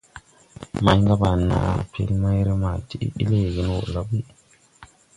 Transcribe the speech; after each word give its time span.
Màygabaa 0.83 1.37
na 1.49 1.57
pel 1.91 2.09
mayrè 2.21 2.53
ma 2.63 2.71
bi 2.87 3.23
leegen 3.29 3.67
wo 3.73 3.79
la 3.93 4.01
ɓuy. 4.07 4.23